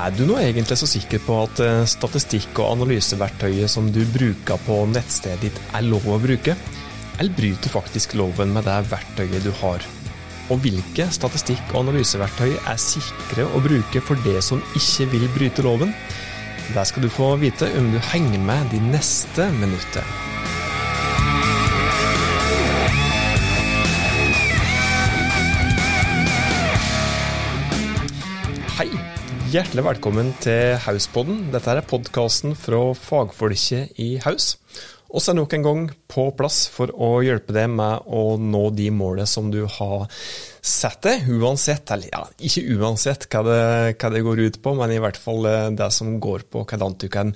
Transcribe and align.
Er 0.00 0.12
du 0.16 0.22
nå 0.24 0.38
egentlig 0.40 0.78
så 0.80 0.86
sikker 0.88 1.20
på 1.26 1.34
at 1.42 1.60
eh, 1.60 1.82
statistikk- 1.88 2.56
og 2.62 2.70
analyseverktøyet 2.78 3.68
som 3.68 3.90
du 3.92 4.00
bruker 4.14 4.60
på 4.64 4.78
nettstedet 4.88 5.42
ditt 5.42 5.58
er 5.76 5.84
lov 5.84 6.06
å 6.08 6.16
bruke? 6.22 6.54
Eller 7.20 7.36
bryter 7.36 7.72
faktisk 7.74 8.14
loven 8.16 8.54
med 8.54 8.64
det 8.64 8.78
verktøyet 8.88 9.44
du 9.44 9.50
har? 9.60 9.84
Og 10.48 10.64
hvilke 10.64 11.10
statistikk- 11.12 11.74
og 11.74 11.82
analyseverktøy 11.82 12.56
er 12.56 12.80
sikre 12.80 13.44
å 13.50 13.60
bruke 13.60 14.00
for 14.00 14.24
det 14.24 14.40
som 14.46 14.64
ikke 14.72 15.10
vil 15.12 15.28
bryte 15.36 15.68
loven? 15.68 15.92
Det 16.72 16.88
skal 16.88 17.04
du 17.04 17.12
få 17.12 17.34
vite 17.42 17.68
om 17.76 17.92
du 17.92 18.00
henger 18.14 18.40
med 18.40 18.72
de 18.72 18.80
neste 18.88 19.52
minuttene. 19.60 20.29
Hjertelig 29.50 29.82
velkommen 29.82 30.28
til 30.38 30.76
Hauspodden. 30.78 31.48
Dette 31.50 31.72
er 31.74 31.82
podkasten 31.82 32.52
fra 32.54 32.92
fagfolket 32.94 33.96
i 33.98 34.12
Haus. 34.22 34.52
Vi 35.10 35.18
er 35.18 35.34
nok 35.34 35.56
en 35.56 35.64
gang 35.64 35.80
på 36.06 36.28
plass 36.38 36.60
for 36.70 36.92
å 36.94 37.08
hjelpe 37.26 37.56
deg 37.56 37.66
med 37.72 38.06
å 38.06 38.36
nå 38.38 38.60
de 38.78 38.86
målene 38.94 39.26
som 39.26 39.48
du 39.50 39.64
har 39.66 40.06
satt 40.62 41.02
deg, 41.08 41.26
uansett, 41.34 41.90
eller 41.90 42.14
ja, 42.14 42.22
ikke 42.46 42.78
uansett 42.78 43.26
hva 43.26 43.42
det, 43.48 43.58
hva 43.98 44.12
det, 44.14 44.22
går 44.28 44.44
ut 44.46 44.60
på, 44.62 44.76
men 44.78 44.94
i 44.94 45.02
hvert 45.02 45.18
fall 45.18 45.50
eh, 45.50 45.66
det 45.74 45.90
som 45.98 46.14
går 46.22 46.46
på 46.46 46.62
hvordan 46.62 46.94
du 47.02 47.08
kan 47.10 47.34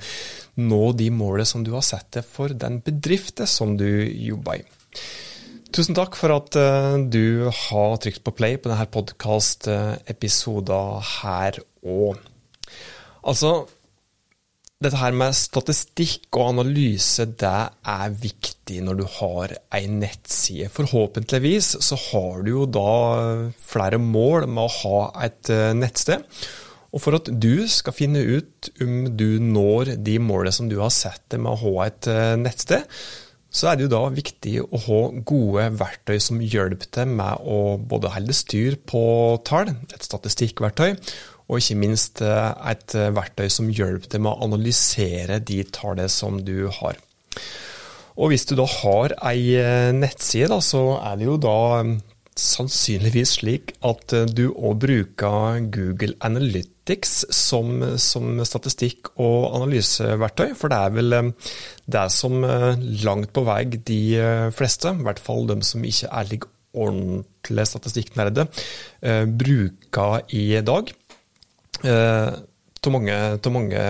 nå 0.62 0.82
de 0.94 1.10
målene 1.10 1.50
som 1.50 1.66
du 1.66 1.74
har 1.74 1.82
satt 1.82 2.12
deg 2.14 2.30
for 2.30 2.54
den 2.54 2.78
bedriften 2.86 3.50
som 3.50 3.74
du 3.80 3.88
jobber 4.06 4.62
i. 4.62 4.66
Tusen 5.74 5.96
takk 5.96 6.14
for 6.14 6.30
at 6.30 6.54
uh, 6.54 6.94
du 7.10 7.50
har 7.50 7.96
trykt 7.98 8.22
på 8.22 8.30
play 8.38 8.54
på 8.62 8.70
denne 8.70 8.86
podkast-episoden 8.94 11.02
her 11.16 11.58
òg. 11.82 12.14
Altså, 13.26 13.66
dette 14.78 14.94
her 15.00 15.10
med 15.18 15.34
statistikk 15.34 16.30
og 16.36 16.52
analyse, 16.52 17.26
det 17.26 17.74
er 17.90 18.14
viktig 18.22 18.86
når 18.86 18.94
du 19.00 19.02
har 19.16 19.50
ei 19.74 19.90
nettside. 19.90 20.70
Forhåpentligvis 20.70 21.82
så 21.82 21.98
har 22.12 22.46
du 22.46 22.50
jo 22.52 22.70
da 22.70 23.50
flere 23.58 23.98
mål 23.98 24.46
med 24.46 24.62
å 24.68 24.74
ha 24.78 25.10
et 25.26 25.50
uh, 25.50 25.74
nettsted. 25.74 26.22
Og 26.94 27.02
for 27.02 27.18
at 27.18 27.26
du 27.26 27.66
skal 27.66 27.98
finne 27.98 28.22
ut 28.22 28.70
om 28.84 29.10
du 29.18 29.42
når 29.42 29.98
de 30.06 30.22
målene 30.22 30.54
som 30.54 30.70
du 30.70 30.78
har 30.78 30.94
sett 30.94 31.26
deg 31.34 31.42
med 31.42 31.50
å 31.56 31.62
ha 31.66 31.74
et 31.88 32.06
uh, 32.06 32.38
nettsted, 32.38 32.86
så 33.54 33.70
er 33.70 33.78
det 33.78 33.86
jo 33.86 33.92
da 33.92 34.02
viktig 34.10 34.54
å 34.64 34.80
ha 34.88 35.00
gode 35.26 35.68
verktøy 35.78 36.16
som 36.22 36.40
hjelper 36.42 36.90
til 36.96 37.12
med 37.20 37.44
å 37.46 37.76
både 37.78 38.10
holde 38.16 38.34
styr 38.34 38.80
på 38.82 39.04
tall, 39.46 39.70
et 39.94 40.06
statistikkverktøy, 40.08 40.96
og 41.44 41.60
ikke 41.60 41.78
minst 41.78 42.22
eh, 42.24 42.50
et 42.72 42.96
verktøy 43.14 43.46
som 43.52 43.70
hjelper 43.70 44.10
til 44.10 44.24
med 44.24 44.32
å 44.32 44.48
analysere 44.48 45.38
de 45.38 45.60
tallene 45.70 46.10
som 46.10 46.40
du 46.42 46.66
har. 46.80 46.98
Og 48.14 48.30
hvis 48.30 48.46
du 48.46 48.54
da 48.58 48.66
har 48.70 49.14
ei 49.30 49.54
eh, 49.58 49.92
nettside, 49.94 50.50
da, 50.52 50.60
så 50.62 50.98
er 51.00 51.18
det 51.18 51.28
jo 51.28 51.38
da 51.42 51.56
sannsynligvis 52.38 53.38
slik 53.38 53.74
at 53.86 54.14
eh, 54.14 54.30
du 54.30 54.48
òg 54.50 54.78
bruker 54.86 55.62
Google 55.74 56.18
Analytics 56.26 56.73
som, 57.34 57.96
som, 57.98 58.40
statistikk- 58.44 59.12
og 59.16 59.54
analyseverktøy. 59.56 60.54
For 60.58 60.68
det 60.72 60.78
er 60.78 60.94
vel 60.94 61.12
eh, 61.12 61.30
det 61.86 62.06
som 62.12 62.44
eh, 62.44 62.72
langt 63.04 63.32
på 63.32 63.44
vei 63.46 63.64
de 63.74 64.00
fleste, 64.54 64.92
i 64.92 65.06
hvert 65.06 65.22
fall 65.22 65.46
de 65.48 65.60
som 65.64 65.84
ikke 65.84 66.10
er 66.10 66.30
like 66.30 66.50
ordentlige 66.74 67.68
statistikknerde, 67.70 68.48
bruker 69.38 70.24
i 70.34 70.58
dag 70.58 70.88
Til 72.84 72.92
mange, 72.92 73.14
mange, 73.48 73.82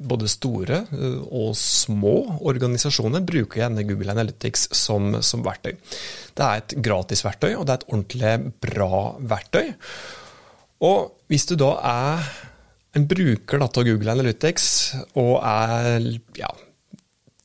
både 0.00 0.28
store 0.32 0.78
eh, 0.96 1.18
og 1.28 1.50
små 1.58 2.14
organisasjoner 2.48 3.20
bruker 3.26 3.60
gjerne 3.60 3.84
Google 3.84 4.14
Analytics 4.14 4.70
som, 4.78 5.18
som 5.20 5.42
verktøy. 5.44 5.74
Det 6.38 6.46
er 6.46 6.62
et 6.62 6.74
gratis 6.80 7.20
verktøy, 7.26 7.52
og 7.58 7.66
det 7.66 7.74
er 7.74 7.82
et 7.82 7.90
ordentlig 7.90 8.32
bra 8.64 9.02
verktøy. 9.34 9.74
Og 10.80 11.12
hvis 11.30 11.46
du 11.50 11.56
da 11.60 11.74
er 11.84 12.30
en 12.96 13.06
bruker 13.06 13.62
av 13.62 13.76
Google 13.86 14.14
Analytics 14.16 14.68
og 15.20 15.36
er 15.46 16.06
ja, 16.40 16.50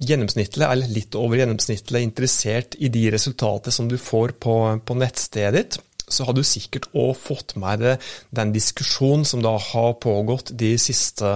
gjennomsnittlig 0.01 0.65
eller 0.67 0.91
litt 0.91 1.15
over 1.19 1.39
gjennomsnittlig 1.39 2.01
interessert 2.05 2.77
i 2.79 2.89
de 2.91 3.09
resultatene 3.13 3.75
som 3.75 3.91
du 3.91 3.97
får 4.01 4.37
på, 4.41 4.55
på 4.81 4.97
nettstedet 4.97 5.59
ditt, 5.59 5.77
så 6.05 6.27
har 6.27 6.35
du 6.37 6.43
sikkert 6.45 6.87
òg 6.93 7.15
fått 7.17 7.55
med 7.61 7.81
deg 7.81 8.09
den 8.37 8.51
diskusjonen 8.53 9.25
som 9.25 9.41
da 9.41 9.55
har 9.57 9.95
pågått 10.01 10.53
de 10.57 10.75
siste 10.81 11.29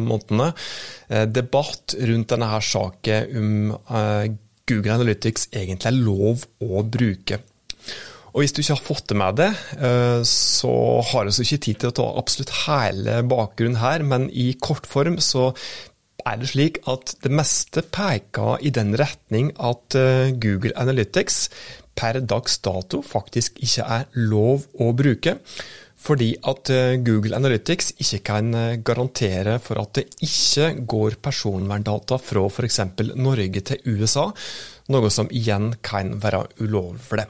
månedene. 0.00 0.52
Eh, 1.10 1.26
debatt 1.28 1.96
rundt 2.00 2.30
denne 2.32 2.48
her 2.48 2.64
saken 2.64 3.36
om 3.40 3.74
eh, 3.74 4.30
Google 4.64 4.96
Analytics 4.96 5.50
egentlig 5.52 5.90
er 5.90 5.98
lov 5.98 6.46
å 6.64 6.84
bruke. 6.88 7.42
Og 8.34 8.42
Hvis 8.42 8.52
du 8.52 8.60
ikke 8.64 8.74
har 8.74 8.82
fått 8.82 9.08
det 9.12 9.16
med 9.20 9.36
deg, 9.38 9.58
eh, 9.78 10.20
så 10.26 10.74
har 11.12 11.28
vi 11.30 11.44
ikke 11.44 11.62
tid 11.68 11.80
til 11.80 11.92
å 11.92 11.96
ta 12.00 12.06
absolutt 12.18 12.54
hele 12.64 13.20
bakgrunnen 13.30 13.78
her, 13.78 14.02
men 14.02 14.26
i 14.30 14.52
kortform 14.58 15.20
så 15.22 15.52
er 16.26 16.40
det 16.40 16.50
slik 16.50 16.80
at 16.90 17.14
det 17.22 17.30
meste 17.30 17.84
peker 17.94 18.58
i 18.64 18.72
den 18.74 18.94
retning 18.96 19.52
at 19.60 19.94
Google 20.40 20.72
Analytics 20.80 21.48
per 21.94 22.18
dags 22.24 22.58
dato 22.64 23.02
faktisk 23.06 23.60
ikke 23.62 23.86
er 24.00 24.06
lov 24.18 24.66
å 24.80 24.90
bruke. 24.96 25.38
Fordi 26.04 26.34
at 26.44 26.68
eh, 26.72 26.98
Google 27.00 27.38
Analytics 27.38 27.94
ikke 28.02 28.20
kan 28.26 28.52
eh, 28.58 28.76
garantere 28.84 29.56
for 29.62 29.80
at 29.80 29.94
det 29.96 30.04
ikke 30.26 30.74
går 30.90 31.16
personverndata 31.24 32.18
fra 32.20 32.44
f.eks. 32.50 32.80
Norge 33.14 33.64
til 33.70 33.94
USA, 33.94 34.28
noe 34.92 35.12
som 35.12 35.30
igjen 35.32 35.72
kan 35.86 36.12
være 36.20 36.44
ulovlig. 36.60 37.24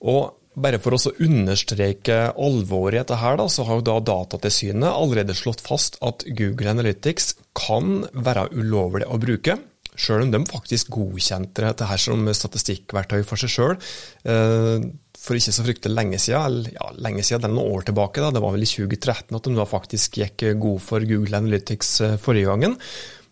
Og 0.00 0.36
bare 0.60 0.80
for 0.82 0.96
å 0.96 1.12
understreke 1.22 2.18
alvoret 2.34 2.96
i 2.96 3.00
dette, 3.00 3.18
her, 3.20 3.38
da, 3.38 3.46
så 3.48 3.64
har 3.68 3.80
jo 3.80 3.86
da 3.86 3.98
Datatilsynet 4.10 4.88
allerede 4.90 5.36
slått 5.38 5.62
fast 5.64 5.98
at 6.04 6.24
Google 6.36 6.72
Analytics 6.74 7.34
kan 7.56 8.04
være 8.12 8.48
ulovlig 8.56 9.08
å 9.08 9.20
bruke 9.22 9.60
sjøl 10.00 10.24
om 10.24 10.32
de 10.32 10.40
faktisk 10.48 10.90
godkjente 10.94 11.64
dette 11.64 11.86
her 11.88 12.00
som 12.00 12.24
statistikkverktøy 12.24 13.22
for 13.26 13.40
seg 13.40 13.52
sjøl. 13.52 13.78
Eh, 14.24 14.88
for 15.20 15.36
ikke 15.36 15.52
så 15.52 15.64
fryktelig 15.66 15.96
lenge 15.96 16.20
siden, 16.22 16.44
eller 16.46 16.76
ja, 16.78 16.90
lenge 17.04 17.24
siden, 17.26 17.42
det 17.44 17.50
er 17.50 17.56
noen 17.56 17.76
år 17.76 17.88
tilbake, 17.90 18.22
da, 18.24 18.30
det 18.32 18.42
var 18.42 18.54
vel 18.56 18.64
i 18.64 18.70
2013 18.70 19.36
at 19.36 19.48
de 19.48 19.56
da 19.58 19.66
faktisk 19.68 20.20
gikk 20.22 20.46
god 20.62 20.84
for 20.84 21.04
Google 21.04 21.42
Analytics 21.42 21.94
eh, 22.06 22.20
forrige 22.22 22.48
gangen. 22.48 22.78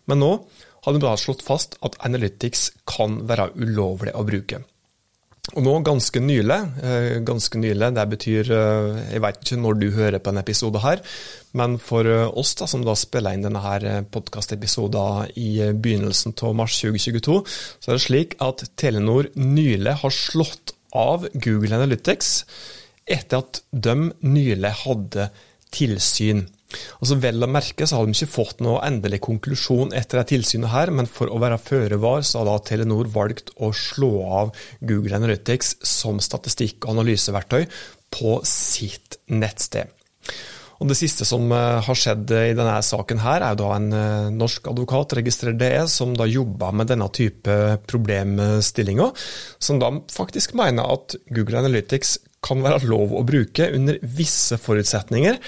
Men 0.09 0.21
nå 0.23 0.33
har 0.85 0.95
de 0.95 1.01
da 1.03 1.15
slått 1.19 1.43
fast 1.45 1.79
at 1.85 1.97
Analytics 2.05 2.69
kan 2.89 3.23
være 3.29 3.49
ulovlig 3.57 4.13
å 4.15 4.25
bruke. 4.27 4.61
Og 5.55 5.63
nå, 5.65 5.73
ganske 5.81 6.21
nylig, 6.21 6.59
eh, 6.85 7.19
ganske 7.25 7.57
nylig, 7.57 7.93
det 7.95 8.05
betyr 8.11 8.51
Jeg 8.53 9.21
vet 9.23 9.39
ikke 9.41 9.57
når 9.57 9.79
du 9.79 9.87
hører 9.95 10.19
på 10.19 10.29
en 10.29 10.41
episode 10.41 10.79
her, 10.83 11.01
men 11.57 11.77
for 11.81 12.05
eh, 12.05 12.27
oss 12.37 12.53
da, 12.59 12.67
som 12.69 12.83
da 12.85 12.93
spiller 12.97 13.33
inn 13.33 13.45
denne 13.45 13.61
her 13.63 13.85
eh, 13.87 14.01
podkastepisoden 14.13 15.31
i 15.39 15.49
eh, 15.65 15.73
begynnelsen 15.73 16.35
av 16.45 16.53
mars 16.57 16.77
2022, 16.81 17.39
så 17.81 17.89
er 17.89 17.97
det 17.97 18.05
slik 18.05 18.35
at 18.43 18.65
Telenor 18.79 19.31
nylig 19.39 19.97
har 20.03 20.13
slått 20.13 20.75
av 20.93 21.25
Google 21.33 21.79
Analytics 21.79 22.43
etter 23.09 23.41
at 23.41 23.63
de 23.71 24.11
nylig 24.21 24.73
hadde 24.83 25.29
tilsyn. 25.73 26.45
Altså 26.69 27.17
Vel 27.23 27.41
å 27.45 27.49
merke 27.49 27.87
så 27.89 27.97
har 27.97 28.05
de 28.05 28.13
ikke 28.13 28.29
fått 28.29 28.59
noe 28.61 28.81
endelig 28.85 29.21
konklusjon 29.25 29.93
etter 29.97 30.21
det 30.21 30.27
tilsynet 30.33 30.69
her, 30.73 30.91
men 30.93 31.09
for 31.09 31.31
å 31.31 31.39
være 31.41 31.57
føre 31.61 31.97
var, 32.01 32.21
så 32.27 32.41
har 32.41 32.49
da 32.51 32.59
Telenor 32.67 33.09
valgt 33.13 33.49
å 33.57 33.71
slå 33.75 34.11
av 34.41 34.53
Google 34.79 35.17
Analytics 35.17 35.79
som 35.85 36.21
statistikk- 36.23 36.85
og 36.85 36.97
analyseverktøy 36.97 37.65
på 38.13 38.39
sitt 38.47 39.17
nettsted. 39.33 39.89
Og 40.79 40.87
Det 40.87 40.95
siste 40.95 41.25
som 41.27 41.49
eh, 41.51 41.81
har 41.83 41.97
skjedd 41.97 42.31
i 42.31 42.53
denne 42.55 42.77
saken, 42.85 43.19
her, 43.19 43.43
er 43.43 43.57
da 43.59 43.73
en 43.75 43.89
eh, 43.91 44.29
norsk 44.31 44.69
advokat, 44.71 45.17
registrert 45.19 45.59
det 45.59 45.73
er, 45.81 45.89
som 45.91 46.13
da 46.15 46.27
jobber 46.29 46.71
med 46.71 46.87
denne 46.91 47.09
type 47.11 47.57
problemstillinger, 47.89 49.11
som 49.59 49.81
da 49.81 49.91
faktisk 50.13 50.55
mener 50.55 50.87
at 50.95 51.17
Google 51.35 51.65
Analytics 51.65 52.15
kan 52.45 52.63
være 52.63 52.87
lov 52.87 53.11
å 53.11 53.25
bruke 53.27 53.67
under 53.75 53.99
visse 53.99 54.55
forutsetninger. 54.61 55.41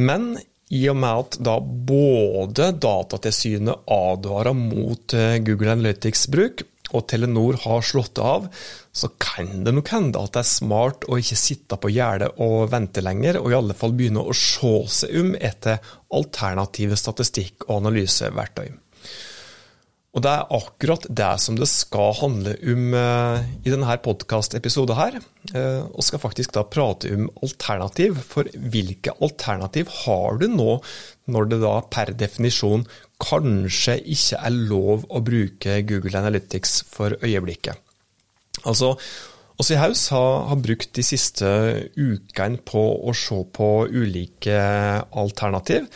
Men 0.00 0.32
i 0.72 0.84
og 0.88 0.96
med 0.96 1.24
at 1.24 1.40
da 1.44 1.58
både 1.60 2.70
Datatilsynet 2.80 3.84
advarer 3.90 4.56
mot 4.56 5.16
eh, 5.16 5.40
Google 5.44 5.74
Analytics 5.76 6.28
bruk, 6.32 6.64
og 6.94 7.06
Telenor 7.10 7.56
har 7.64 7.82
slått 7.82 8.20
av, 8.22 8.46
så 8.94 9.08
kan 9.18 9.64
det 9.66 9.72
nok 9.74 9.90
hende 9.94 10.20
at 10.20 10.36
det 10.36 10.42
er 10.44 10.50
smart 10.50 11.06
å 11.08 11.18
ikke 11.18 11.38
sitte 11.40 11.78
på 11.80 11.90
gjerdet 11.90 12.34
og 12.44 12.68
vente 12.72 13.02
lenger, 13.02 13.40
og 13.40 13.50
i 13.50 13.58
alle 13.58 13.76
fall 13.76 13.96
begynne 13.96 14.22
å 14.22 14.36
se 14.36 14.74
seg 15.00 15.18
om 15.22 15.34
etter 15.34 15.80
alternative 16.14 16.98
statistikk- 17.00 17.66
og 17.66 17.80
analyseverktøy. 17.80 18.68
Og 20.14 20.22
det 20.22 20.30
er 20.30 20.52
akkurat 20.54 21.06
det 21.10 21.30
som 21.42 21.56
det 21.58 21.66
skal 21.66 22.12
handle 22.20 22.54
om 22.70 22.94
uh, 22.94 23.42
i 23.66 23.72
denne 23.72 23.96
podkastepisoden 24.04 24.94
her. 24.94 25.16
Uh, 25.50 25.90
og 25.90 26.06
skal 26.06 26.22
faktisk 26.22 26.54
da 26.54 26.62
prate 26.70 27.10
om 27.16 27.26
alternativ. 27.42 28.20
For 28.22 28.46
hvilke 28.54 29.16
alternativ 29.18 29.90
har 30.04 30.38
du 30.38 30.46
nå, 30.52 30.78
når 31.34 31.50
det 31.50 31.60
da 31.64 31.74
per 31.90 32.14
definisjon 32.14 32.86
kanskje 33.24 33.98
ikke 34.14 34.38
er 34.38 34.54
lov 34.70 35.06
å 35.10 35.22
bruke 35.24 35.80
Google 35.88 36.22
Analytics 36.22 36.84
for 36.94 37.18
øyeblikket? 37.18 37.82
Altså, 38.64 38.94
også 39.58 39.74
i 39.74 39.80
Haus 39.82 40.08
har, 40.14 40.46
har, 40.48 40.62
brukt 40.62 40.94
de 40.94 41.02
siste 41.06 41.48
ukene 41.98 42.62
på 42.62 42.84
å 43.02 43.14
se 43.18 43.40
på 43.54 43.70
ulike 43.90 44.62
alternativ. 45.10 45.90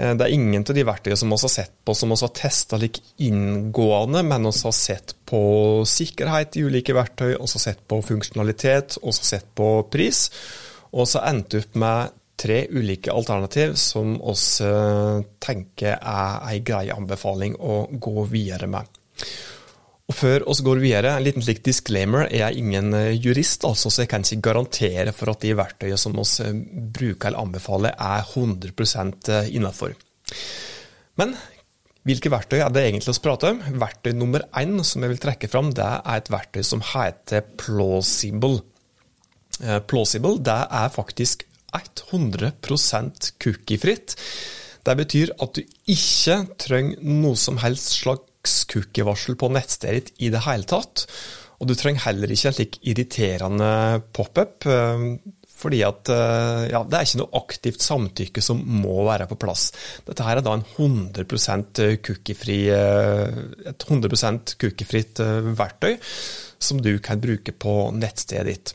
Eh, 0.00 0.14
det 0.16 0.26
er 0.26 0.34
ingen 0.34 0.64
av 0.64 0.76
de 0.76 0.84
verktøyene 0.86 1.18
som 1.20 1.32
vi 1.32 1.38
har 1.42 1.52
sett 1.52 1.74
på 1.84 1.94
som 1.96 2.12
vi 2.12 2.18
har 2.22 2.32
testa 2.36 2.78
like 2.80 3.02
inngående, 3.26 4.22
men 4.24 4.48
vi 4.48 4.54
har 4.64 4.76
sett 4.76 5.14
på 5.28 5.42
sikkerhet 5.86 6.56
i 6.56 6.64
ulike 6.64 6.96
verktøy, 6.96 7.34
og 7.36 7.50
sett 7.52 7.82
på 7.88 8.00
funksjonalitet, 8.06 8.98
og 9.02 9.14
sett 9.14 9.50
på 9.54 9.68
pris. 9.92 10.28
Og 10.96 11.06
så 11.08 11.22
endte 11.28 11.60
opp 11.60 11.76
med 11.78 12.16
tre 12.40 12.62
ulike 12.72 13.12
alternativ 13.12 13.74
som 13.76 14.16
vi 14.16 14.34
eh, 14.64 15.20
tenker 15.44 15.98
er 15.98 16.48
en 16.48 16.64
grei 16.64 16.86
anbefaling 16.94 17.58
å 17.60 17.82
gå 17.92 18.24
videre 18.30 18.70
med. 18.70 18.88
Og 20.10 20.16
Før 20.18 20.42
vi 20.42 20.64
går 20.66 20.80
videre, 20.82 21.12
en 21.14 21.22
liten 21.22 21.44
slik 21.44 21.60
disclaimer. 21.62 22.24
Jeg 22.34 22.42
er 22.42 22.56
ingen 22.58 22.90
eh, 22.98 23.12
jurist, 23.14 23.62
altså, 23.62 23.92
så 23.92 24.02
jeg 24.02 24.10
kan 24.10 24.24
ikke 24.26 24.42
garantere 24.48 25.12
for 25.14 25.30
at 25.30 25.44
de 25.44 25.52
verktøyene 25.54 25.98
som 26.02 26.16
vi 26.16 26.24
eh, 26.42 26.56
bruker 26.96 27.30
eller 27.30 27.44
anbefaler, 27.44 27.94
er 27.94 28.24
100 28.26 28.72
innafor. 28.74 29.46
innenfor. 29.54 29.94
Men 31.14 31.36
hvilke 32.08 32.32
verktøy 32.32 32.58
er 32.58 32.72
det 32.74 32.82
egentlig 32.88 33.14
vi 33.14 33.22
prate 33.22 33.52
om? 33.54 33.60
Verktøy 33.78 34.10
nummer 34.18 34.42
én 34.58 34.82
som 34.82 35.04
jeg 35.06 35.12
vil 35.12 35.22
trekke 35.22 35.50
fram, 35.52 35.70
det 35.78 35.86
er 35.86 36.16
et 36.16 36.32
verktøy 36.32 36.64
som 36.66 36.82
heter 36.90 37.46
Plausible. 37.60 38.64
Plausible 39.86 40.40
det 40.42 40.58
er 40.80 40.90
faktisk 40.90 41.44
100% 41.76 43.30
cookiefritt. 43.38 44.16
Det 44.82 44.96
betyr 44.96 45.36
at 45.38 45.54
du 45.54 45.62
ikke 45.92 46.40
trenger 46.58 46.98
noe 47.04 47.38
som 47.38 47.60
helst 47.62 48.00
slags 48.00 48.29
cookie-varsel 48.46 49.36
på 49.40 49.50
nettstedet 49.52 50.10
ditt 50.10 50.26
i 50.26 50.32
det 50.32 50.44
hele 50.46 50.68
tatt. 50.68 51.06
Og 51.60 51.68
du 51.68 51.76
trenger 51.76 52.06
heller 52.06 52.32
ikke 52.32 52.48
en 52.48 52.56
slik 52.56 52.78
irriterende 52.88 53.70
pop-up, 54.16 54.64
eh, 54.64 55.04
fordi 55.60 55.82
at 55.84 56.08
eh, 56.08 56.70
ja, 56.72 56.80
det 56.88 56.96
er 56.96 57.04
ikke 57.04 57.20
noe 57.20 57.40
aktivt 57.42 57.84
samtykke 57.84 58.44
som 58.44 58.62
må 58.80 59.02
være 59.04 59.28
på 59.28 59.36
plass. 59.42 59.68
Dette 60.06 60.24
her 60.24 60.40
er 60.40 60.46
da 60.46 60.56
en 60.56 60.64
100 60.64 62.00
cookiefri, 62.06 62.62
eh, 62.72 63.42
et 63.68 63.88
100% 63.90 64.56
cookiefritt 64.62 65.20
verktøy 65.60 65.98
som 66.60 66.80
du 66.80 66.94
kan 67.04 67.20
bruke 67.20 67.52
på 67.52 67.76
nettstedet 67.96 68.48
ditt. 68.48 68.74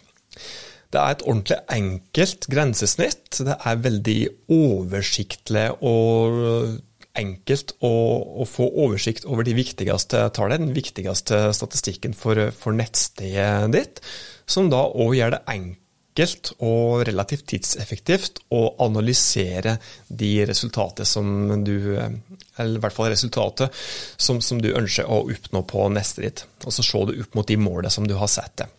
Det 0.93 1.01
er 1.01 1.15
et 1.15 1.25
ordentlig 1.25 1.57
enkelt 1.73 2.45
grensesnitt. 2.53 3.41
Det 3.43 3.55
er 3.57 3.81
veldig 3.81 4.19
oversiktlig 4.53 5.71
og 5.81 6.77
enkelt 7.19 7.75
å, 7.83 7.93
å, 8.41 8.45
få 8.49 8.67
oversikt 8.85 9.25
over 9.29 9.47
de 9.47 9.55
viktigste 9.57 10.27
tallene, 10.35 10.67
den 10.67 10.75
viktigste 10.75 11.47
statistikken 11.55 12.15
for, 12.17 12.49
for 12.55 12.75
nettstedet 12.75 13.71
ditt, 13.73 14.03
som 14.49 14.69
da 14.71 14.83
òg 14.87 15.15
gjør 15.17 15.35
det 15.35 15.41
enkelt 15.55 16.53
og 16.63 17.03
relativt 17.09 17.47
tidseffektivt 17.51 18.39
å 18.55 18.61
analysere 18.85 19.77
de 20.07 20.31
resultatet 20.47 21.09
som 21.09 21.27
du 21.65 21.97
Eller 21.97 22.77
i 22.77 22.79
hvert 22.79 22.95
fall 22.95 23.11
resultatet 23.11 23.73
som, 24.15 24.39
som 24.39 24.61
du 24.63 24.69
ønsker 24.71 25.09
å 25.11 25.25
oppnå 25.27 25.65
på 25.67 25.89
neste 25.91 26.23
ditt. 26.23 26.45
Og 26.63 26.71
så 26.71 26.85
se 26.85 27.03
det 27.09 27.19
opp 27.25 27.35
mot 27.35 27.47
de 27.47 27.57
målene 27.59 27.91
som 27.91 28.07
du 28.07 28.15
har 28.15 28.31
sett 28.31 28.61
det. 28.63 28.69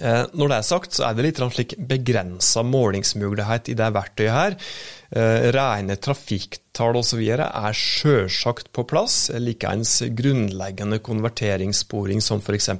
Eh, 0.00 0.22
når 0.32 0.50
det 0.50 0.56
er 0.56 0.66
sagt, 0.66 0.96
så 0.96 1.06
er 1.06 1.16
det 1.16 1.26
litt 1.26 1.40
slik 1.40 1.74
begrensa 1.90 2.64
målingsmulighet 2.66 3.70
i 3.72 3.76
det 3.78 3.90
verktøyet 3.94 4.32
her. 4.34 4.56
Eh, 5.10 5.50
rene 5.54 5.98
trafikktall 6.00 7.00
osv. 7.00 7.20
er 7.36 7.76
sjølsagt 7.76 8.72
på 8.76 8.86
plass. 8.88 9.28
Likeens 9.36 10.00
grunnleggende 10.16 11.00
konverteringssporing 11.04 12.24
som 12.24 12.40
f.eks. 12.40 12.70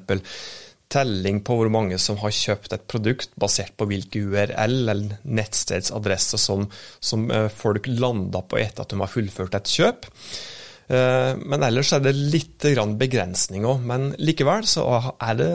telling 0.90 1.42
på 1.46 1.58
hvor 1.58 1.68
mange 1.70 1.98
som 2.02 2.18
har 2.22 2.32
kjøpt 2.34 2.72
et 2.74 2.86
produkt 2.90 3.36
basert 3.38 3.76
på 3.78 3.86
hvilke 3.90 4.24
URL 4.26 4.88
eller 4.90 5.20
nettstedsadresser 5.22 6.40
som, 6.40 6.64
som 6.98 7.28
eh, 7.30 7.50
folk 7.52 7.90
landa 7.90 8.42
på 8.42 8.58
etter 8.62 8.86
at 8.86 8.94
de 8.94 9.02
har 9.02 9.12
fullført 9.12 9.60
et 9.60 9.76
kjøp. 9.76 10.10
Men 10.90 11.62
ellers 11.62 11.92
er 11.94 12.00
det 12.02 12.16
litt 12.18 12.64
begrensninger. 12.98 13.76
Men 13.86 14.08
likevel 14.18 14.64
så 14.66 14.82
er 15.22 15.36
det 15.38 15.50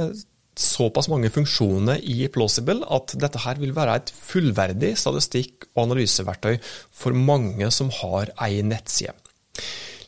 såpass 0.60 1.10
mange 1.12 1.32
funksjoner 1.34 2.00
i 2.02 2.28
Plausible 2.32 2.86
at 2.94 3.16
dette 3.20 3.42
her 3.44 3.60
vil 3.62 3.74
være 3.76 3.98
et 4.00 4.14
fullverdig 4.16 4.94
statistikk- 5.00 5.68
og 5.74 5.88
analyseverktøy 5.90 6.60
for 6.96 7.18
mange 7.18 7.70
som 7.76 7.92
har 8.02 8.32
ei 8.46 8.62
nettside. 8.66 9.16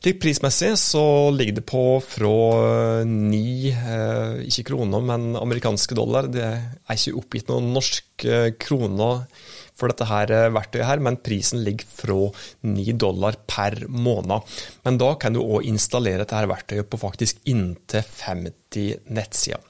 Litt 0.06 0.20
prismessig 0.22 0.70
så 0.80 1.04
ligger 1.34 1.58
det 1.58 1.64
på 1.68 1.82
fra 2.06 3.04
ni, 3.04 3.72
eh, 3.74 4.44
ikke 4.46 4.70
kroner, 4.70 5.02
men 5.04 5.34
amerikanske 5.36 5.98
dollar. 5.98 6.30
Det 6.32 6.46
er 6.46 6.94
ikke 6.94 7.18
oppgitt 7.18 7.50
noen 7.50 7.74
norske 7.74 8.54
kroner 8.62 9.26
for 9.78 9.92
dette 9.92 10.08
her 10.08 10.32
eh, 10.32 10.52
verktøyet 10.54 10.88
her, 10.88 11.02
men 11.04 11.18
prisen 11.18 11.64
ligger 11.66 11.90
fra 11.90 12.20
ni 12.70 12.94
dollar 12.94 13.40
per 13.50 13.88
måned. 13.90 14.46
Men 14.86 15.02
da 15.02 15.16
kan 15.20 15.36
du 15.36 15.42
òg 15.42 15.68
installere 15.68 16.24
dette 16.24 16.38
her 16.38 16.50
verktøyet 16.54 16.92
på 16.92 17.02
faktisk 17.02 17.42
inntil 17.50 18.06
50 18.06 19.12
nettsider. 19.18 19.66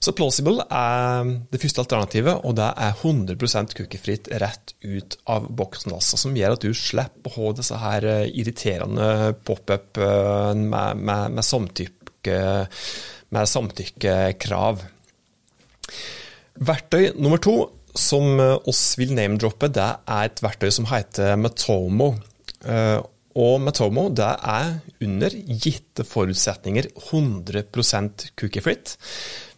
Så 0.00 0.14
Plausible 0.16 0.62
er 0.72 1.26
det 1.52 1.58
første 1.60 1.82
alternativet, 1.82 2.38
og 2.48 2.54
det 2.56 2.70
er 2.72 2.94
100% 3.04 3.74
cookiefritt 3.76 4.30
rett 4.40 4.72
ut 4.80 5.18
av 5.28 5.50
boksen, 5.52 5.92
altså, 5.92 6.16
som 6.16 6.38
gjør 6.38 6.54
at 6.56 6.62
du 6.64 6.70
slipper 6.72 7.28
å 7.28 7.34
ha 7.34 7.50
disse 7.58 7.80
her 7.82 8.06
eh, 8.08 8.30
irriterende 8.40 9.34
pop-up-ene 9.44 10.64
med, 10.72 11.02
med, 11.04 11.36
med, 11.36 11.44
samtykke, 11.44 12.38
med 13.36 13.52
samtykkekrav. 13.52 14.86
Verktøy 16.70 17.10
nummer 17.20 17.44
to 17.44 17.58
som 17.92 18.40
eh, 18.40 18.56
oss 18.72 18.96
vil 18.96 19.12
name-droppe, 19.12 19.68
det 19.68 19.90
er 20.00 20.30
et 20.30 20.40
verktøy 20.40 20.72
som 20.78 20.88
heter 20.88 21.36
Metomo. 21.36 22.14
Og 23.40 23.60
Metomo 23.62 24.08
det 24.16 24.32
er 24.48 24.72
under 25.04 25.36
gitte 25.46 26.04
forutsetninger 26.08 26.88
100% 27.12 28.26
cookiefritt. 28.40 28.96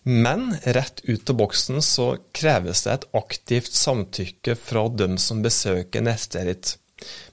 Men 0.02 0.56
rett 0.62 1.00
ut 1.04 1.30
av 1.30 1.36
boksen 1.36 1.82
så 1.82 2.16
kreves 2.34 2.82
det 2.84 2.92
et 2.92 3.08
aktivt 3.14 3.74
samtykke 3.76 4.56
fra 4.58 4.88
dem 4.90 5.18
som 5.18 5.42
besøker 5.44 6.02
nettstedet. 6.02 6.76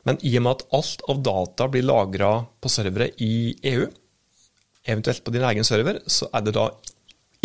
Men 0.05 0.19
i 0.25 0.35
og 0.37 0.45
med 0.45 0.57
at 0.57 0.67
alt 0.77 1.01
av 1.09 1.23
data 1.25 1.67
blir 1.71 1.85
lagra 1.85 2.31
på 2.61 2.71
servere 2.71 3.09
i 3.25 3.55
EU, 3.73 3.87
eventuelt 4.85 5.23
på 5.25 5.33
din 5.33 5.45
egen 5.49 5.65
server, 5.65 6.01
så 6.05 6.29
er 6.33 6.45
det 6.45 6.55
da 6.57 6.69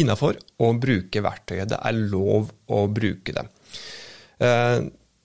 innafor 0.00 0.38
å 0.60 0.72
bruke 0.80 1.22
verktøyet. 1.24 1.70
Det 1.72 1.80
er 1.80 2.04
lov 2.12 2.52
å 2.72 2.84
bruke 2.92 3.34
det. 3.36 3.46
Eh, 4.44 4.78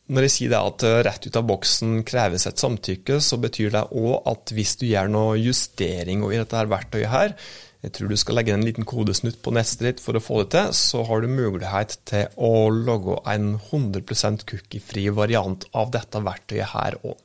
når 0.09 0.25
jeg 0.25 0.33
sier 0.33 0.55
at 0.57 0.83
rett 1.05 1.27
ut 1.27 1.37
av 1.37 1.45
boksen 1.45 1.99
kreves 2.07 2.47
et 2.49 2.61
samtykke, 2.61 3.19
så 3.21 3.37
betyr 3.41 3.73
det 3.75 3.83
òg 3.93 4.29
at 4.31 4.53
hvis 4.55 4.77
du 4.81 4.87
gjør 4.89 5.11
noe 5.11 5.35
justering 5.37 6.23
i 6.25 6.39
dette 6.39 6.63
verktøyet 6.71 7.11
her, 7.13 7.35
jeg 7.79 7.93
tror 7.95 8.11
du 8.11 8.17
skal 8.19 8.35
legge 8.39 8.51
en 8.51 8.65
liten 8.65 8.87
kodesnutt 8.87 9.39
på 9.43 9.53
neste 9.55 9.85
ditt 9.87 10.01
for 10.03 10.17
å 10.17 10.23
få 10.23 10.41
det 10.43 10.49
til, 10.55 10.73
så 10.75 11.05
har 11.07 11.23
du 11.23 11.31
mulighet 11.31 11.95
til 12.09 12.27
å 12.35 12.67
logge 12.75 13.21
en 13.31 13.53
100% 13.55 14.43
cookiefri 14.49 15.07
variant 15.15 15.63
av 15.71 15.93
dette 15.95 16.19
verktøyet 16.25 16.73
her 16.73 16.99
òg. 16.99 17.15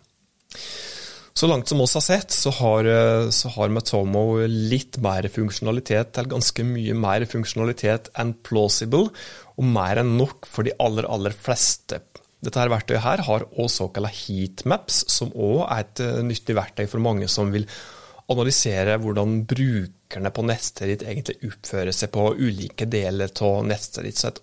Så 1.35 1.49
langt 1.51 1.67
som 1.67 1.81
oss 1.83 1.97
har 1.99 2.05
sett, 2.07 2.31
så 2.31 2.53
har, 2.55 2.87
så 3.35 3.51
har 3.57 3.73
Matomo 3.75 4.45
litt 4.47 5.01
mer 5.03 5.27
funksjonalitet, 5.27 6.15
eller 6.15 6.37
ganske 6.37 6.67
mye 6.69 6.95
mer 6.95 7.27
funksjonalitet 7.27 8.13
enn 8.23 8.37
Plausible, 8.47 9.09
og 9.59 9.73
mer 9.75 9.99
enn 10.05 10.15
nok 10.21 10.47
for 10.47 10.63
de 10.67 10.77
aller, 10.79 11.09
aller 11.11 11.35
fleste. 11.35 11.99
Dette 12.45 12.61
her 12.63 12.71
verktøyet 12.71 13.03
her 13.03 13.25
har 13.27 13.49
også 13.51 13.89
såkalte 13.89 14.15
heatmaps, 14.15 15.03
som 15.11 15.35
òg 15.35 15.65
er 15.67 15.83
et 15.83 16.05
eh, 16.05 16.23
nyttig 16.23 16.55
verktøy 16.55 16.87
for 16.87 17.03
mange 17.03 17.27
som 17.33 17.51
vil 17.55 17.67
analysere 18.33 18.97
hvordan 19.02 19.43
brukerne 19.49 20.33
på 20.33 20.45
nettstedet 20.49 20.90
ditt 20.95 21.07
egentlig 21.09 21.52
oppfører 21.52 21.95
seg 21.97 22.12
på 22.14 22.31
ulike 22.38 22.88
deler 22.90 23.33
av 23.45 23.62
nettstedet 23.69 24.11
ditt. 24.11 24.21
Så 24.21 24.31
et 24.31 24.43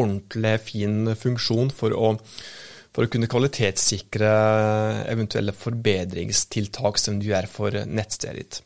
ordentlig 0.00 0.56
fin 0.64 1.14
funksjon 1.18 1.72
for 1.74 1.92
å, 1.92 2.14
for 2.94 3.04
å 3.04 3.12
kunne 3.12 3.28
kvalitetssikre 3.30 4.32
eventuelle 5.12 5.54
forbedringstiltak 5.56 7.00
som 7.00 7.20
du 7.20 7.28
gjør 7.30 7.50
for 7.50 7.82
nettstedet 7.88 8.38
ditt. 8.40 8.62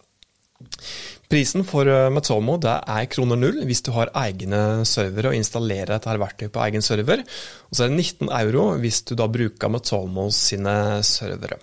Prisen 1.29 1.67
for 1.69 1.89
eh, 1.91 2.09
Matomo 2.15 2.55
er 2.65 3.09
kroner 3.13 3.37
null 3.37 3.59
hvis 3.69 3.83
du 3.85 3.91
har 3.93 4.13
egne 4.17 4.87
servere 4.89 5.33
og 5.33 5.37
installerer 5.37 5.97
dette 5.97 6.17
verktøyet 6.23 6.55
på 6.55 6.63
egen 6.65 6.85
server. 6.87 7.25
Og 7.69 7.77
så 7.77 7.85
er 7.85 7.93
det 7.93 7.99
19 7.99 8.31
euro 8.41 8.67
hvis 8.81 9.03
du 9.11 9.17
da 9.19 9.27
bruker 9.29 9.73
Matomo 9.73 10.31
sine 10.33 11.03
servere. 11.05 11.59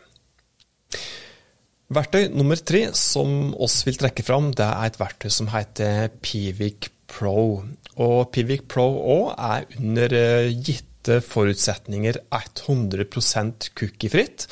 Verktøy 1.92 2.30
nummer 2.32 2.58
tre 2.58 2.86
som 2.96 3.52
oss 3.60 3.82
vil 3.88 3.98
trekke 4.00 4.24
fram, 4.26 4.52
det 4.56 4.66
er 4.66 4.88
et 4.88 5.00
verktøy 5.02 5.30
som 5.34 5.50
heter 5.52 6.14
Pivic 6.24 6.88
Pro. 7.12 7.64
Og 8.00 8.32
Pivic 8.34 8.64
Pro 8.72 8.86
òg 9.18 9.34
er 9.36 9.68
under 9.80 10.16
eh, 10.18 10.54
gitte 10.54 11.20
forutsetninger 11.26 12.22
100% 12.32 13.70
cookiefritt. 13.76 14.48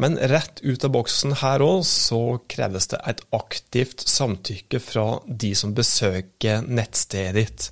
Men 0.00 0.16
rett 0.16 0.62
ut 0.64 0.86
av 0.88 0.94
boksen 0.94 1.36
her 1.42 1.62
òg 1.62 1.84
så 1.84 2.22
kreves 2.50 2.88
det 2.94 3.02
et 3.12 3.20
aktivt 3.36 4.06
samtykke 4.08 4.80
fra 4.80 5.06
de 5.28 5.52
som 5.58 5.76
besøker 5.76 6.64
nettstedet 6.64 7.36
ditt. 7.36 7.68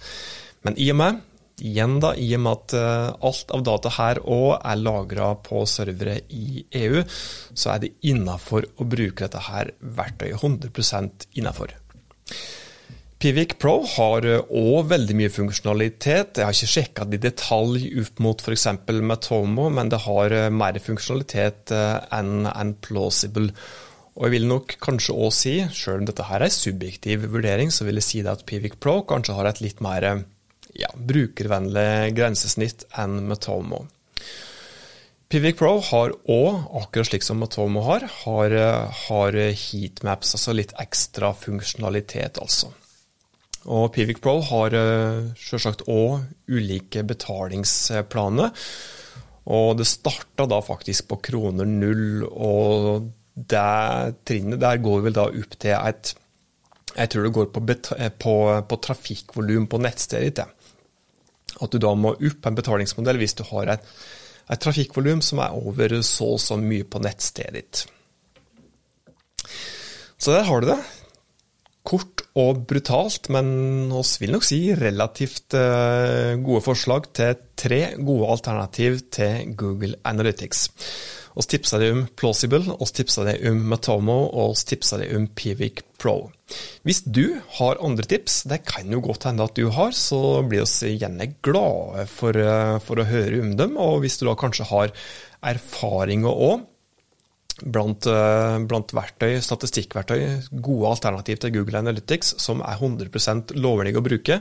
Men 0.67 0.77
i 0.77 0.91
og 0.93 1.01
med 1.01 1.25
igjen 1.65 1.99
da, 2.03 2.13
i 2.17 2.29
og 2.37 2.43
med 2.45 2.57
at 2.57 2.75
eh, 2.79 3.27
alt 3.31 3.53
av 3.57 3.65
data 3.67 3.93
her 3.97 4.21
òg 4.25 4.55
er 4.59 4.81
lagra 4.81 5.33
på 5.45 5.65
servere 5.69 6.21
i 6.35 6.65
EU, 6.83 7.03
så 7.55 7.75
er 7.75 7.85
det 7.85 7.95
innafor 8.11 8.67
å 8.81 8.89
bruke 8.89 9.27
dette 9.27 9.45
her 9.51 9.75
verktøyet 9.81 10.41
100% 10.41 11.29
innafor. 11.41 11.77
Pivic 13.21 13.59
Pro 13.61 13.83
har 13.85 14.25
òg 14.25 14.49
eh, 14.49 14.89
veldig 14.95 15.19
mye 15.19 15.35
funksjonalitet. 15.35 16.41
Jeg 16.41 16.49
har 16.49 16.57
ikke 16.57 16.75
sjekka 16.77 17.07
det 17.07 17.21
i 17.21 17.27
detalj 17.29 17.87
opp 18.03 18.25
mot 18.25 18.43
f.eks. 18.43 18.67
Matomo, 19.05 19.69
men 19.69 19.93
det 19.93 20.03
har 20.07 20.37
eh, 20.37 20.49
mer 20.51 20.81
funksjonalitet 20.81 21.75
enn 21.77 22.51
en 22.51 22.75
Plausible. 22.81 23.53
Og 24.19 24.27
jeg 24.27 24.35
vil 24.35 24.51
nok 24.51 24.75
kanskje 24.83 25.15
òg 25.17 25.33
si, 25.33 25.55
sjøl 25.73 26.03
om 26.03 26.09
dette 26.09 26.27
her 26.29 26.43
er 26.45 26.53
subjektiv 26.53 27.29
vurdering, 27.33 27.71
så 27.73 27.87
vil 27.87 28.01
jeg 28.01 28.09
si 28.09 28.21
at 28.27 28.45
Pivic 28.49 28.81
Pro 28.83 29.01
kanskje 29.09 29.37
har 29.37 29.49
et 29.49 29.63
litt 29.63 29.81
mer 29.85 30.07
ja, 30.79 30.91
brukervennlig 30.95 32.13
grensesnitt 32.17 32.87
enn 32.99 33.25
Matomo. 33.31 33.87
Pivic 35.31 35.61
Pro 35.61 35.77
har 35.87 36.11
òg, 36.27 36.65
akkurat 36.81 37.07
slik 37.07 37.23
som 37.23 37.39
Matomo 37.39 37.85
har, 37.87 38.03
har, 38.25 38.55
har 39.07 39.37
heatmaps, 39.39 40.35
altså 40.35 40.55
litt 40.59 40.75
ekstra 40.83 41.31
funksjonalitet, 41.39 42.41
altså. 42.43 42.73
Og 43.71 43.93
Pivic 43.95 44.19
Pro 44.25 44.41
har 44.49 44.75
eh, 44.75 45.29
selvsagt 45.39 45.85
òg 45.87 46.25
ulike 46.51 47.05
betalingsplaner. 47.07 48.51
Og 49.51 49.77
det 49.79 49.87
starta 49.89 50.47
da 50.51 50.61
faktisk 50.65 51.11
på 51.11 51.21
kroner 51.31 51.69
null, 51.69 52.25
og 52.27 53.11
det 53.35 54.17
trinnet 54.27 54.63
der 54.63 54.83
går 54.83 55.05
vel 55.07 55.17
da 55.17 55.29
opp 55.31 55.55
til 55.63 55.77
et 55.77 56.15
Jeg 56.97 57.11
tror 57.11 57.23
det 57.23 57.35
går 57.37 57.47
på, 57.55 57.61
på, 58.19 58.35
på 58.67 58.77
trafikkvolum 58.83 59.69
på 59.71 59.79
nettstedet 59.79 60.35
ditt 60.35 60.60
at 61.61 61.73
du 61.73 61.81
da 61.83 61.95
må 61.99 62.15
opp 62.17 62.49
en 62.49 62.59
betalingsmodell 62.59 63.21
hvis 63.21 63.37
du 63.39 63.45
har 63.53 63.75
et, 63.77 63.91
et 64.51 64.63
trafikkvolum 64.63 65.23
som 65.25 65.43
er 65.45 65.57
over 65.57 66.01
så 66.07 66.35
og 66.37 66.43
så 66.43 66.59
mye 66.61 66.87
på 66.89 67.03
nettstedet 67.05 67.55
ditt. 67.57 67.85
Så 70.21 70.35
der 70.35 70.45
har 70.49 70.61
du 70.61 70.69
det. 70.73 70.81
Kort 71.87 72.27
og 72.39 72.67
brutalt, 72.69 73.31
men 73.33 73.89
oss 73.97 74.19
vil 74.21 74.35
nok 74.35 74.45
si 74.45 74.59
relativt 74.77 75.57
uh, 75.57 76.37
gode 76.45 76.61
forslag 76.65 77.09
til 77.17 77.39
tre 77.57 77.81
gode 77.97 78.29
alternativ 78.35 79.01
til 79.17 79.55
Google 79.57 79.97
Analytics. 80.05 80.69
Vi 81.37 81.47
tipsa 81.47 81.79
deg 81.79 81.95
om 81.95 82.03
Plausible, 82.19 82.75
vi 82.79 82.91
tipsa 82.97 83.25
deg 83.29 83.45
om 83.51 83.63
Matomo 83.71 84.19
og 84.29 84.57
vi 84.57 84.67
tipsa 84.73 84.99
deg 85.01 85.15
om 85.17 85.29
Pivic 85.39 85.85
Pro. 86.01 86.31
Hvis 86.83 87.03
du 87.07 87.39
har 87.61 87.79
andre 87.85 88.07
tips, 88.09 88.43
det 88.51 88.63
kan 88.67 88.91
jo 88.91 89.03
godt 89.05 89.29
hende 89.29 89.47
at 89.47 89.55
du 89.59 89.69
har, 89.71 89.95
så 89.95 90.41
blir 90.43 90.67
vi 90.67 90.97
gjerne 90.97 91.29
glade 91.45 92.07
for, 92.11 92.35
eh, 92.35 92.79
for, 92.83 92.99
å 92.99 93.07
høre 93.07 93.43
om 93.45 93.55
dem. 93.59 93.77
Og 93.79 94.03
hvis 94.03 94.19
du 94.19 94.27
da 94.27 94.35
kanskje 94.39 94.67
har 94.73 94.95
erfaringer 95.53 96.35
òg 96.51 96.67
blant, 97.63 98.07
eh, 98.07 98.59
blant, 98.69 98.93
verktøy, 98.97 99.39
statistikkverktøy, 99.45 100.51
gode 100.63 100.91
alternativ 100.91 101.41
til 101.41 101.55
Google 101.55 101.83
Analytics 101.83 102.35
som 102.43 102.63
er 102.65 102.79
100 102.79 103.55
lovlig 103.61 103.97
å 103.97 104.05
bruke, 104.05 104.41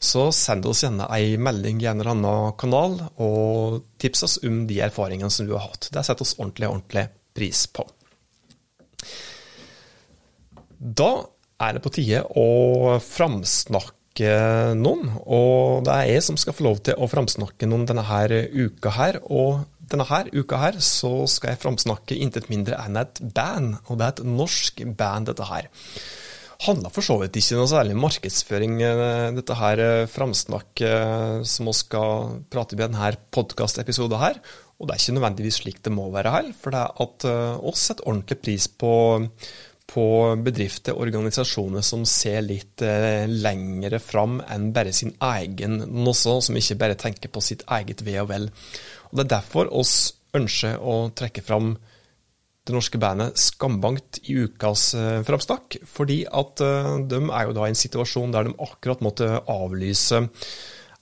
så 0.00 0.28
send 0.34 0.66
oss 0.66 0.82
gjerne 0.84 1.08
ei 1.14 1.36
melding 1.36 1.82
i 1.82 1.90
en 1.90 2.00
eller 2.00 2.14
annen 2.14 2.56
kanal, 2.60 2.98
og 3.18 3.82
tips 3.98 4.26
oss 4.26 4.38
om 4.44 4.64
de 4.66 4.80
erfaringene 4.80 5.30
som 5.30 5.46
du 5.46 5.54
har 5.56 5.68
hatt. 5.68 5.90
Det 5.92 6.04
setter 6.04 6.26
oss 6.26 6.36
ordentlig, 6.38 6.70
ordentlig 6.70 7.08
pris 7.36 7.66
på. 7.66 7.86
Da 10.76 11.12
er 11.60 11.76
det 11.76 11.84
på 11.84 11.92
tide 11.96 12.24
å 12.36 12.98
framsnakke 13.00 14.74
noen, 14.76 15.10
og 15.24 15.84
det 15.84 15.92
er 15.92 16.10
jeg 16.14 16.24
som 16.24 16.38
skal 16.40 16.56
få 16.56 16.64
lov 16.68 16.82
til 16.84 16.96
å 16.96 17.08
framsnakke 17.10 17.68
noen 17.68 17.86
denne 17.88 18.04
her 18.08 18.32
uka 18.52 18.92
her. 18.96 19.20
og 19.24 19.66
denne 19.90 20.06
her, 20.08 20.30
uka 20.34 20.60
her 20.60 20.78
så 20.82 21.12
skal 21.30 21.52
jeg 21.52 21.62
framsnakke 21.62 22.18
intet 22.18 22.48
mindre 22.52 22.78
enn 22.82 22.98
et 23.00 23.20
band, 23.36 23.76
og 23.86 23.98
det 23.98 24.06
er 24.06 24.14
et 24.14 24.24
norsk 24.38 24.82
band, 24.98 25.30
dette 25.30 25.46
her. 25.46 25.68
Handler 26.66 26.92
for 26.92 27.04
så 27.04 27.18
vidt 27.20 27.36
ikke 27.36 27.58
noe 27.58 27.68
særlig 27.68 27.98
markedsføring, 28.00 28.78
eh, 28.82 29.26
dette 29.36 29.56
her 29.58 29.82
eh, 29.84 30.08
framsnakket 30.08 30.88
eh, 30.88 31.42
som 31.44 31.68
vi 31.68 31.74
skal 31.76 32.38
prate 32.52 32.74
om 32.74 32.80
i 32.80 32.86
denne 32.86 33.12
podkastepisoden 33.36 34.22
her. 34.22 34.40
Og 34.76 34.88
det 34.88 34.96
er 34.96 35.02
ikke 35.02 35.16
nødvendigvis 35.18 35.60
slik 35.62 35.82
det 35.84 35.92
må 35.92 36.08
være 36.12 36.32
her, 36.32 36.50
for 36.56 36.74
det 36.74 36.82
er 36.82 37.04
at 37.04 37.24
oss 37.64 37.86
setter 37.88 38.08
ordentlig 38.10 38.36
pris 38.42 38.66
på, 38.68 38.90
på 39.86 40.04
bedrifter 40.42 40.96
og 40.96 41.06
organisasjoner 41.06 41.84
som 41.86 42.02
ser 42.08 42.42
litt 42.44 42.82
eh, 42.84 43.24
lengre 43.30 44.00
fram 44.02 44.40
enn 44.42 44.72
bare 44.74 44.92
sin 44.96 45.14
egen 45.22 45.78
også, 45.86 46.40
som 46.48 46.58
ikke 46.58 46.78
bare 46.80 46.98
tenker 46.98 47.32
på 47.32 47.42
sitt 47.44 47.64
eget 47.78 48.02
ve 48.06 48.18
og 48.22 48.30
vel. 48.32 48.50
Og 49.16 49.22
Det 49.22 49.30
er 49.30 49.38
derfor 49.38 49.70
oss 49.72 50.12
ønsker 50.36 50.76
å 50.76 51.08
trekke 51.16 51.40
fram 51.40 51.70
det 52.68 52.74
norske 52.74 52.98
bandet 53.00 53.38
Skambankt 53.40 54.18
i 54.28 54.34
ukas 54.44 54.90
framstakk. 55.24 55.78
fordi 55.88 56.26
at 56.28 56.60
eh, 56.60 56.96
de 57.08 57.20
er 57.30 57.46
jo 57.46 57.54
da 57.56 57.64
i 57.64 57.72
en 57.72 57.78
situasjon 57.80 58.34
der 58.34 58.44
de 58.44 58.52
akkurat 58.60 59.00
måtte 59.00 59.40
avlyse 59.48 60.20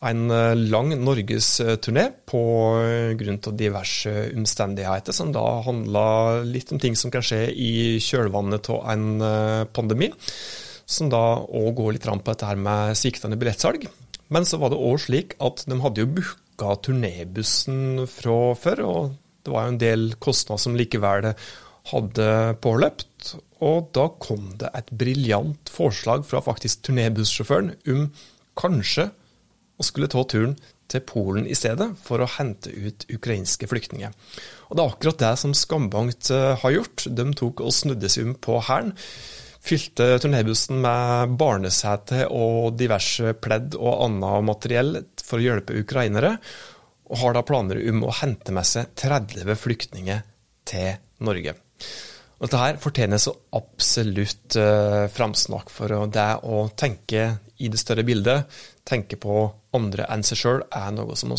en 0.04 0.30
eh, 0.30 0.54
lang 0.54 0.94
norgesturné 0.94 2.04
av 2.30 3.56
diverse 3.58 4.14
omstendigheter, 4.36 5.10
som 5.10 5.34
da 5.34 5.64
handla 5.66 6.06
litt 6.46 6.70
om 6.70 6.78
ting 6.78 6.94
som 6.94 7.10
kan 7.10 7.24
skje 7.24 7.48
i 7.50 7.98
kjølvannet 7.98 8.70
av 8.70 8.86
en 8.94 9.66
pandemi. 9.74 10.12
Som 10.86 11.10
da 11.10 11.40
òg 11.42 11.74
går 11.80 11.96
litt 11.96 12.06
fram 12.06 12.22
på 12.22 12.30
dette 12.30 12.46
her 12.46 12.60
med 12.60 12.94
sviktende 12.94 13.40
billettsalg. 13.40 13.88
Men 14.30 14.46
så 14.46 14.62
var 14.62 14.70
det 14.70 14.78
òg 14.78 15.00
slik 15.02 15.34
at 15.42 15.66
de 15.66 15.82
hadde 15.82 16.04
jo 16.04 16.12
booka 16.20 16.43
booka 16.54 16.76
turnébussen 16.82 18.06
fra 18.06 18.54
før, 18.54 18.82
og 18.84 19.14
det 19.44 19.52
var 19.52 19.66
jo 19.66 19.72
en 19.72 19.80
del 19.80 20.14
kostnader 20.18 20.62
som 20.62 20.76
likevel 20.76 21.34
hadde 21.90 22.56
påløpt. 22.62 23.34
Og 23.60 23.90
da 23.94 24.08
kom 24.18 24.54
det 24.58 24.70
et 24.74 24.90
briljant 24.90 25.68
forslag 25.68 26.24
fra 26.24 26.40
faktisk 26.40 26.84
turnébussjåføren 26.86 27.74
om 27.88 28.08
kanskje 28.56 29.10
å 29.78 29.84
skulle 29.84 30.08
ta 30.08 30.22
turen 30.24 30.56
til 30.88 31.00
Polen 31.00 31.46
i 31.48 31.56
stedet, 31.56 31.94
for 32.04 32.20
å 32.20 32.28
hente 32.28 32.70
ut 32.70 33.06
ukrainske 33.10 33.66
flyktninger. 33.66 34.12
Og 34.68 34.76
Det 34.76 34.82
er 34.82 34.90
akkurat 34.92 35.18
det 35.18 35.38
som 35.40 35.54
Skambankt 35.54 36.30
eh, 36.30 36.54
har 36.60 36.70
gjort. 36.70 37.06
De 37.08 37.24
tok 37.32 37.60
og 37.64 37.72
snudde 37.72 38.08
seg 38.12 38.28
om 38.28 38.36
på 38.36 38.60
hæren 38.68 38.92
fylte 39.64 40.18
turnébussen 40.20 40.82
med 40.84 41.36
barnesete 41.40 42.26
og 42.28 42.76
diverse 42.76 43.32
pledd 43.40 43.76
og 43.78 44.02
annet 44.06 44.44
materiell 44.44 44.98
for 45.24 45.40
å 45.40 45.46
hjelpe 45.46 45.76
ukrainere, 45.80 46.36
og 47.10 47.20
har 47.20 47.36
da 47.36 47.44
planer 47.46 47.80
om 47.90 48.04
å 48.06 48.14
hente 48.20 48.52
med 48.54 48.66
seg 48.68 48.94
30 49.00 49.56
flyktninger 49.60 50.22
til 50.68 50.94
Norge. 51.24 51.56
Og 52.38 52.46
Dette 52.48 52.60
her 52.60 52.78
fortjener 52.82 53.20
så 53.22 53.32
absolutt 53.56 54.56
uh, 54.58 55.04
framsnakk 55.12 55.70
for 55.72 55.92
det 56.12 56.30
å 56.44 56.64
tenke 56.76 57.28
i 57.62 57.70
det 57.70 57.80
større 57.80 58.04
bildet, 58.06 58.50
tenke 58.84 59.16
på 59.20 59.44
andre 59.76 60.08
enn 60.12 60.24
seg 60.26 60.40
sjøl, 60.40 60.64
er 60.68 60.90
noe 60.96 61.16
som 61.16 61.32
vi 61.32 61.38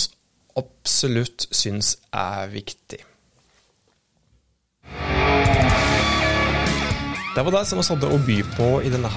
absolutt 0.55 1.49
syns 1.51 1.97
er 2.15 2.47
viktig. 2.53 3.01
Det 7.35 7.43
var 7.43 7.51
det 7.51 7.65
som 7.67 7.81
vi 7.81 7.83
hadde 7.83 8.09
å 8.15 8.17
by 8.23 8.35
på 8.55 8.67
i 8.87 8.89
denne 8.93 9.09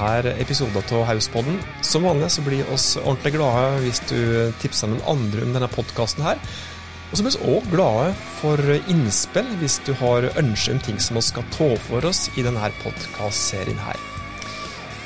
episoden 0.43 0.83
av 0.83 1.05
Hauspodden. 1.07 1.61
Som 1.87 2.03
vanlig 2.03 2.33
så 2.35 2.43
blir 2.43 2.67
oss 2.75 2.97
ordentlig 2.99 3.37
glade 3.37 3.79
hvis 3.85 4.01
du 4.11 4.51
tipser 4.59 4.91
noen 4.91 5.05
andre 5.07 5.45
om 5.47 5.55
denne 5.55 5.69
podkasten. 5.71 6.27
Og 6.27 7.15
så 7.15 7.23
blir 7.23 7.37
vi 7.37 7.53
òg 7.55 7.69
glade 7.71 8.09
for 8.41 8.59
innspill 8.91 9.55
hvis 9.63 9.79
du 9.87 9.93
har 10.03 10.27
ønsker 10.35 10.75
om 10.75 10.83
ting 10.83 10.99
som 10.99 11.21
vi 11.21 11.23
skal 11.29 11.47
ta 11.55 11.71
for 11.87 12.11
oss 12.11 12.27
i 12.35 12.43
denne 12.43 12.73
podkastserien 12.83 13.79
her. 13.87 14.03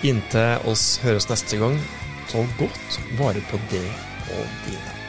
Inntil 0.09 0.65
oss 0.73 0.97
høres 1.05 1.29
neste 1.29 1.61
gang, 1.61 1.77
ta 2.33 2.49
godt 2.57 3.01
vare 3.21 3.45
på 3.53 3.61
det 3.69 3.87
og 4.33 4.59
dine. 4.65 5.02